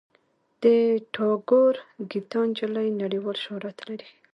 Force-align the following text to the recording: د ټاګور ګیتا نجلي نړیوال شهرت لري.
د 0.61 0.63
ټاګور 1.13 1.75
ګیتا 2.11 2.39
نجلي 2.49 2.87
نړیوال 3.01 3.37
شهرت 3.43 3.77
لري. 3.87 4.09